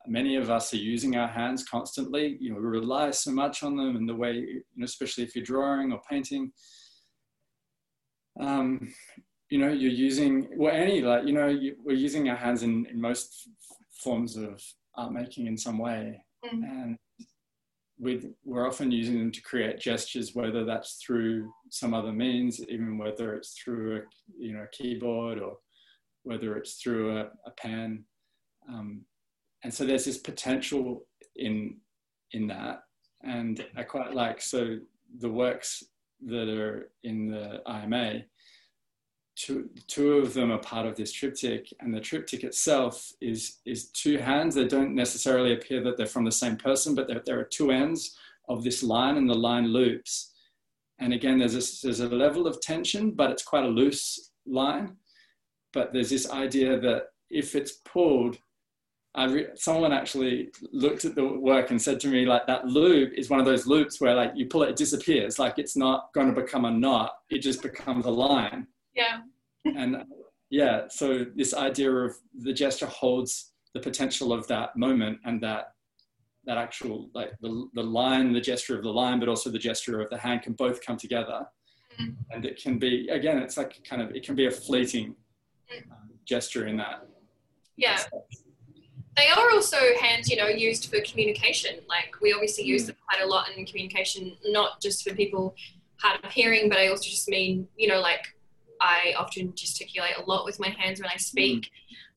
[0.07, 2.37] many of us are using our hands constantly.
[2.39, 5.35] You know, we rely so much on them and the way, you know, especially if
[5.35, 6.51] you're drawing or painting.
[8.39, 8.91] Um,
[9.53, 12.87] you know, you're using, well, any, like, you know, you, we're using our hands in,
[12.87, 13.49] in most
[14.03, 14.59] forms of
[14.95, 16.25] art making in some way.
[16.43, 16.63] Mm.
[16.63, 16.97] And
[17.99, 22.97] we we're often using them to create gestures, whether that's through some other means, even
[22.97, 24.01] whether it's through a
[24.35, 25.57] you know a keyboard or
[26.23, 28.05] whether it's through a, a pen.
[28.67, 29.05] Um,
[29.63, 31.77] and so there's this potential in
[32.31, 32.85] in that,
[33.23, 34.79] and I quite like so
[35.19, 35.83] the works
[36.25, 38.23] that are in the IMA
[39.35, 43.89] two, two of them are part of this triptych and the triptych itself is, is
[43.89, 44.55] two hands.
[44.55, 48.15] They don't necessarily appear that they're from the same person, but there, are two ends
[48.49, 50.33] of this line and the line loops.
[50.99, 54.97] And again, there's, this, there's a level of tension, but it's quite a loose line.
[55.73, 58.37] But there's this idea that if it's pulled,
[59.17, 63.29] re- someone actually looked at the work and said to me, like that loop is
[63.29, 65.39] one of those loops where like you pull it, it disappears.
[65.39, 67.13] Like it's not going to become a knot.
[67.29, 68.67] It just becomes a line.
[68.95, 69.21] Yeah.
[69.65, 70.03] and
[70.49, 75.73] yeah, so this idea of the gesture holds the potential of that moment and that
[76.45, 80.01] that actual like the, the line the gesture of the line but also the gesture
[80.01, 81.45] of the hand can both come together
[81.99, 82.11] mm-hmm.
[82.31, 85.15] and it can be again it's like kind of it can be a fleeting
[85.73, 87.07] um, gesture in that
[87.77, 87.99] yeah
[89.15, 92.87] they are also hands you know used for communication like we obviously use mm.
[92.87, 95.55] them quite a lot in communication not just for people
[96.01, 98.27] hard of hearing but i also just mean you know like
[98.83, 101.69] I often gesticulate a lot with my hands when I speak.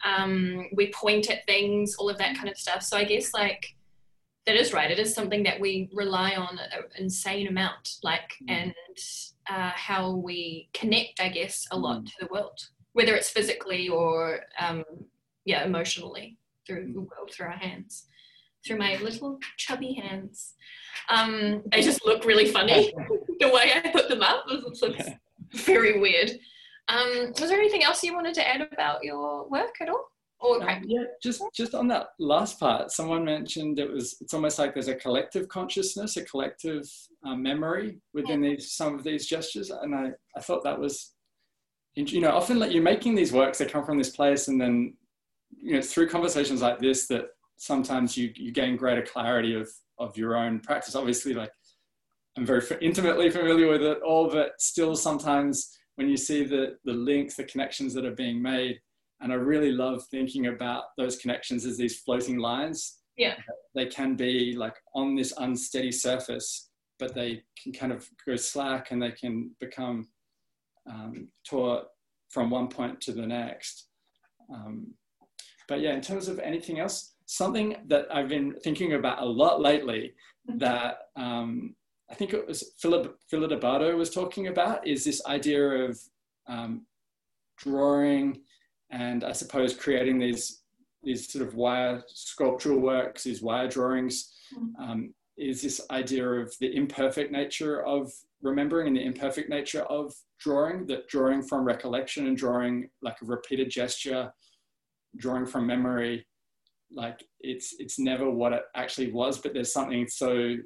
[0.04, 0.22] Mm.
[0.22, 2.82] Um, we point at things, all of that kind of stuff.
[2.82, 3.76] So I guess like
[4.46, 4.90] that is right.
[4.90, 8.50] It is something that we rely on an insane amount, like mm.
[8.50, 8.74] and
[9.48, 12.06] uh, how we connect, I guess, a lot mm.
[12.06, 12.58] to the world,
[12.94, 14.82] whether it's physically or um,
[15.44, 18.06] yeah, emotionally through the world through our hands
[18.66, 20.54] through my little chubby hands.
[21.08, 22.92] Um, they just look really funny
[23.38, 24.46] the way I put them up.
[24.50, 24.82] It looks
[25.52, 26.32] very weird.
[26.88, 30.04] Um, was there anything else you wanted to add about your work at all?
[30.38, 34.58] Or um, yeah, just just on that last part, someone mentioned it was it's almost
[34.58, 36.84] like there's a collective consciousness, a collective
[37.24, 38.50] um, memory within yeah.
[38.50, 41.14] these some of these gestures, and I I thought that was
[41.94, 44.94] you know often like you're making these works that come from this place, and then
[45.50, 50.18] you know through conversations like this that sometimes you you gain greater clarity of of
[50.18, 50.94] your own practice.
[50.94, 51.50] Obviously, like
[52.36, 56.92] I'm very intimately familiar with it all, but still sometimes when you see the, the
[56.92, 58.80] links, the connections that are being made.
[59.20, 62.98] And I really love thinking about those connections as these floating lines.
[63.16, 63.34] Yeah.
[63.74, 68.90] They can be like on this unsteady surface, but they can kind of go slack
[68.90, 70.08] and they can become
[70.88, 71.86] um, taut
[72.30, 73.88] from one point to the next.
[74.52, 74.92] Um,
[75.68, 79.60] but yeah, in terms of anything else, something that I've been thinking about a lot
[79.60, 80.14] lately
[80.58, 81.74] that um,
[82.10, 83.62] I think it was Philip Philip
[83.96, 85.98] was talking about is this idea of
[86.48, 86.86] um,
[87.58, 88.40] drawing
[88.90, 90.62] and I suppose creating these
[91.02, 94.82] these sort of wire sculptural works, these wire drawings, mm-hmm.
[94.82, 100.12] um, is this idea of the imperfect nature of remembering and the imperfect nature of
[100.40, 104.32] drawing, that drawing from recollection and drawing like a repeated gesture,
[105.16, 106.26] drawing from memory,
[106.92, 110.56] like it's it's never what it actually was, but there's something so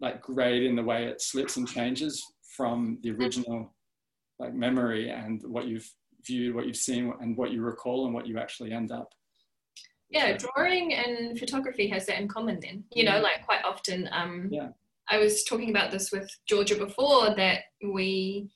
[0.00, 2.24] like great in the way it slips and changes
[2.56, 3.74] from the original
[4.38, 5.88] like memory and what you've
[6.26, 9.12] viewed, what you've seen, and what you recall, and what you actually end up.
[10.08, 12.58] Yeah, drawing and photography has that in common.
[12.60, 14.08] Then you know, like quite often.
[14.12, 14.68] Um, yeah.
[15.08, 18.48] I was talking about this with Georgia before that we,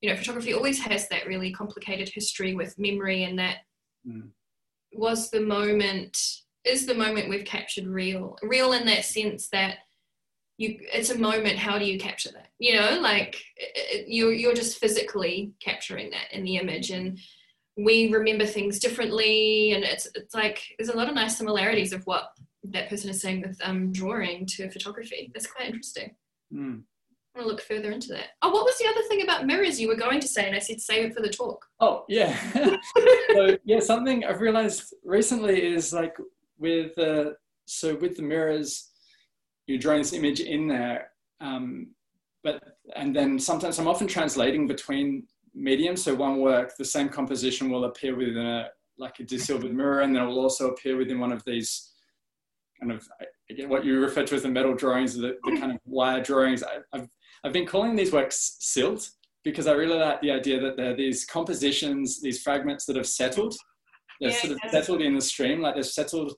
[0.00, 3.58] you know, photography always has that really complicated history with memory, and that
[4.06, 4.28] mm.
[4.92, 6.16] was the moment
[6.64, 9.76] is the moment we've captured real, real in that sense that
[10.58, 13.42] you it's a moment how do you capture that you know like
[14.06, 17.18] you're you're just physically capturing that in the image and
[17.76, 22.02] we remember things differently and it's it's like there's a lot of nice similarities of
[22.06, 22.30] what
[22.64, 26.14] that person is saying with um, drawing to photography that's quite interesting
[26.52, 26.80] mm.
[27.34, 28.28] I want to look further into that.
[28.40, 30.46] Oh, what was the other thing about mirrors you were going to say?
[30.46, 31.66] And I said save it for the talk.
[31.80, 32.34] Oh, yeah.
[33.34, 36.16] so, yeah, something I've realized recently is like
[36.58, 37.32] with, uh,
[37.66, 38.88] so with the mirrors,
[39.66, 41.10] you're drawing this image in there.
[41.40, 41.88] Um,
[42.42, 42.62] but
[42.94, 46.04] and then sometimes I'm often translating between mediums.
[46.04, 50.14] So one work, the same composition will appear within a like a desilvered mirror, and
[50.14, 51.92] then it will also appear within one of these
[52.80, 53.06] kind of
[53.50, 56.62] again what you refer to as the metal drawings, the, the kind of wire drawings.
[56.62, 57.08] I, I've
[57.44, 59.10] I've been calling these works silt
[59.44, 63.56] because I really like the idea that they're these compositions, these fragments that have settled.
[64.20, 66.32] They're yeah, sort of settled in the stream, like they've settled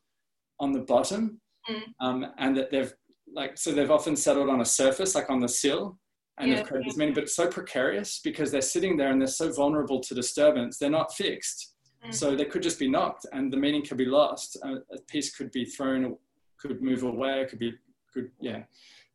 [0.59, 1.81] on the bottom, mm.
[2.01, 2.93] um, and that they've
[3.35, 5.99] like so they've often settled on a surface like on the sill
[6.39, 6.57] and yeah.
[6.57, 9.53] they've created this many but it's so precarious because they're sitting there and they're so
[9.53, 11.75] vulnerable to disturbance they're not fixed.
[12.07, 12.15] Mm.
[12.15, 14.57] so they could just be knocked and the meaning could be lost.
[14.63, 16.17] A, a piece could be thrown
[16.57, 17.73] could move away could be
[18.13, 18.63] could yeah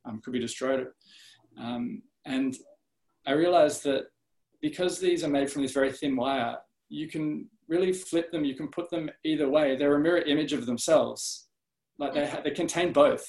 [0.05, 0.87] um, could be destroyed.
[1.57, 2.55] Um, and
[3.25, 4.05] i realized that
[4.61, 6.57] because these are made from this very thin wire
[6.89, 9.75] you can really flip them you can put them either way.
[9.75, 11.47] They're a mirror image of themselves.
[11.97, 13.25] Like they, they contain both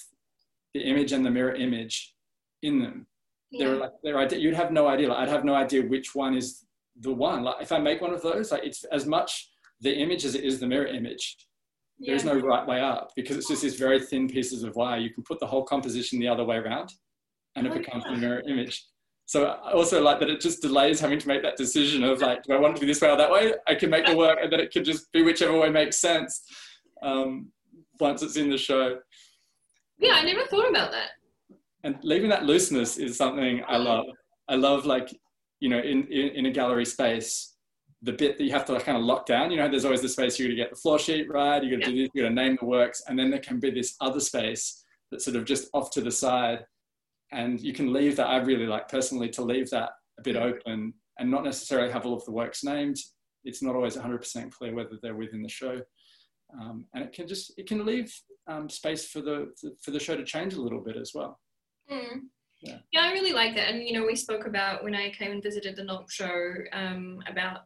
[0.74, 2.14] the image and the mirror image
[2.62, 3.06] in them.
[3.50, 3.66] Yeah.
[3.66, 5.08] They're like they're you'd have no idea.
[5.08, 6.64] Like, I'd have no idea which one is
[7.00, 7.42] the one.
[7.44, 10.44] Like if I make one of those, like it's as much the image as it
[10.44, 11.36] is the mirror image.
[11.98, 12.12] Yeah.
[12.12, 14.98] There's no right way up because it's just these very thin pieces of wire.
[14.98, 16.92] You can put the whole composition the other way around,
[17.54, 18.14] and it oh, becomes yeah.
[18.14, 18.84] the mirror image.
[19.26, 22.42] So I also like that it just delays having to make that decision of like,
[22.42, 23.54] do I want it to be this way or that way?
[23.66, 26.42] I can make the work, and then it can just be whichever way makes sense
[27.02, 27.48] um,
[28.00, 28.98] once it's in the show.
[29.98, 31.10] Yeah, I never thought about that.
[31.84, 34.06] And leaving that looseness is something I love.
[34.48, 35.14] I love like,
[35.60, 37.54] you know, in, in, in a gallery space,
[38.02, 40.02] the bit that you have to like kind of lock down, you know, there's always
[40.02, 41.96] the space you got to get the floor sheet right, you got to yeah.
[41.96, 44.20] do this, you got to name the works, and then there can be this other
[44.20, 46.64] space that's sort of just off to the side.
[47.32, 50.92] And you can leave that, I really like personally to leave that a bit open
[51.18, 52.98] and not necessarily have all of the works named.
[53.44, 55.80] It's not always 100% clear whether they're within the show.
[56.60, 58.12] Um, and it can just, it can leave
[58.46, 59.52] um, space for the
[59.82, 61.40] for the show to change a little bit as well.
[61.90, 62.22] Mm.
[62.62, 62.78] Yeah.
[62.92, 63.70] yeah, I really like that.
[63.70, 67.18] And you know, we spoke about when I came and visited the Knock show um,
[67.28, 67.60] about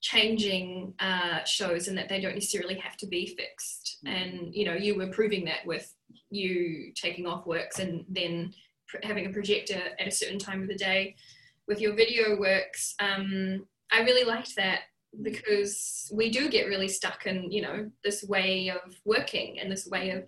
[0.00, 3.98] changing uh, shows and that they don't necessarily have to be fixed.
[4.04, 4.10] Mm.
[4.10, 5.92] And you know, you were proving that with
[6.30, 8.52] you taking off works and then
[8.88, 11.14] pr- having a projector at a certain time of the day
[11.68, 12.94] with your video works.
[12.98, 14.80] Um, I really liked that
[15.20, 19.86] because we do get really stuck in you know this way of working and this
[19.86, 20.24] way of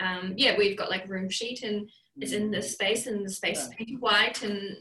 [0.00, 3.62] um, yeah we've got like room sheet and it's in this space and the space
[3.62, 4.78] is painted white and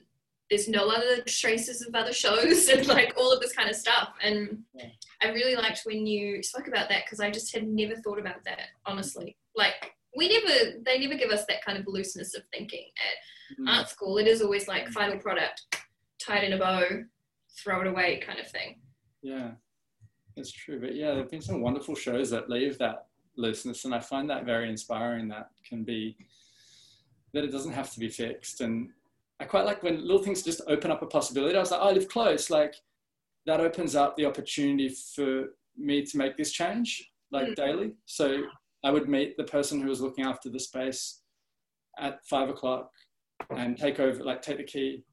[0.49, 4.09] there's no other traces of other shows and like all of this kind of stuff.
[4.21, 4.89] And yeah.
[5.21, 8.43] i really liked when you spoke about that because i just had never thought about
[8.45, 9.37] that honestly.
[9.55, 13.69] Like we never they never give us that kind of looseness of thinking at mm.
[13.69, 14.17] art school.
[14.17, 15.63] It is always like final product
[16.19, 16.83] tied in a bow
[17.57, 18.75] throw it away kind of thing
[19.25, 19.51] yeah,
[20.37, 20.79] it's true.
[20.79, 23.07] But yeah, there have been some wonderful shows that leave that
[23.37, 25.27] looseness, and I find that very inspiring.
[25.29, 26.15] That can be
[27.33, 28.89] that it doesn't have to be fixed, and
[29.39, 31.57] I quite like when little things just open up a possibility.
[31.57, 32.75] I was like, oh, I live close, like
[33.47, 37.55] that opens up the opportunity for me to make this change, like mm.
[37.55, 37.93] daily.
[38.05, 38.43] So
[38.83, 41.21] I would meet the person who was looking after the space
[41.97, 42.91] at five o'clock
[43.49, 45.03] and take over, like take the key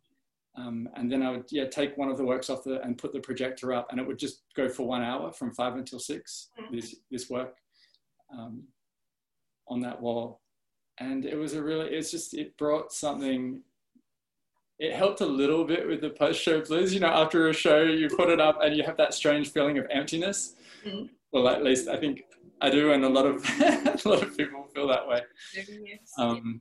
[0.56, 3.12] Um, and then I would yeah take one of the works off the and put
[3.12, 6.48] the projector up, and it would just go for one hour from five until 6
[6.60, 6.74] Mm-hmm.
[6.74, 7.56] This this work
[8.32, 8.64] um,
[9.68, 10.40] on that wall,
[10.98, 13.62] and it was a really it's just it brought something.
[14.78, 16.92] It helped a little bit with the post-show blues.
[16.92, 19.78] You know, after a show, you put it up and you have that strange feeling
[19.78, 20.56] of emptiness.
[20.84, 21.08] Mm.
[21.30, 22.24] Well, at least I think
[22.60, 25.20] I do, and a lot of a lot of people feel that way.
[26.18, 26.60] Um,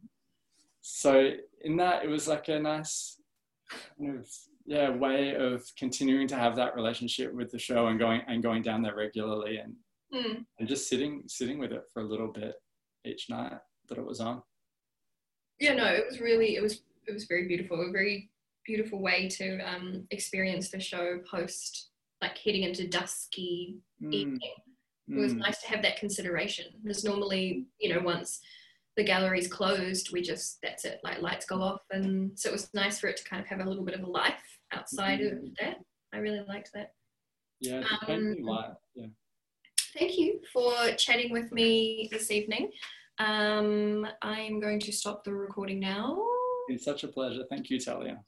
[0.82, 1.32] so
[1.62, 3.21] in that, it was like a nice
[3.98, 4.28] kind of
[4.66, 8.62] yeah way of continuing to have that relationship with the show and going and going
[8.62, 9.76] down there regularly and
[10.14, 10.46] Mm.
[10.60, 12.56] and just sitting sitting with it for a little bit
[13.06, 13.54] each night
[13.88, 14.44] that it was on.
[15.62, 17.80] yeah no it was really it was it was very beautiful.
[17.82, 18.30] A very
[18.66, 21.92] beautiful way to um, experience the show post
[22.22, 24.56] like heading into dusky Mm, evening.
[25.10, 26.66] It was mm, nice to have that consideration.
[26.84, 28.42] Because normally you know once
[28.98, 32.70] the gallery's closed we just that's it like lights go off and so it was
[32.74, 35.40] nice for it to kind of have a little bit of a life outside of
[35.60, 35.78] that
[36.14, 36.94] i really liked that
[37.60, 38.36] yeah, um.
[38.96, 39.06] Yeah,
[39.96, 42.72] thank you for chatting with me this evening
[43.20, 46.18] um, i'm going to stop the recording now
[46.72, 47.44] it's such a pleasure.
[47.50, 48.22] Thank you, Talia.